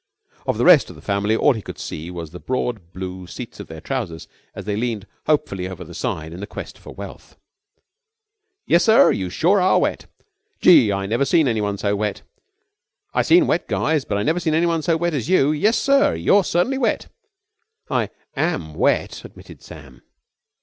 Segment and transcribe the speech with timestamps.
[0.47, 3.59] Of the rest of the family all he could see was the broad blue seats
[3.59, 7.37] of their trousers as they leaned hopefully over the side in the quest for wealth.
[8.65, 9.11] "Yessir!
[9.11, 10.07] You sure are wet!
[10.59, 10.91] Gee!
[10.91, 12.23] I never seen anyone so wet!
[13.13, 15.51] I seen wet guys, but I never seen anyone so wet as you.
[15.51, 17.05] Yessir, you're certainly wet!"
[17.87, 20.01] "I am wet," admitted Sam.